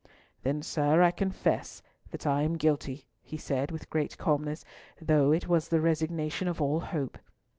"Then, 0.41 0.63
sir, 0.63 1.03
I 1.03 1.11
confess 1.11 1.83
I 2.25 2.41
am 2.41 2.53
guilty," 2.57 3.05
he 3.21 3.37
said, 3.37 3.69
with 3.69 3.91
great 3.91 4.17
calmness, 4.17 4.65
though 4.99 5.31
it 5.31 5.47
was 5.47 5.67
the 5.69 5.79
resignation 5.79 6.47
of 6.47 6.59
all 6.59 6.79
hope. 6.79 7.19